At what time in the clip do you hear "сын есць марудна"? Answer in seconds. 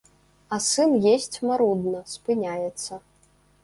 0.69-2.03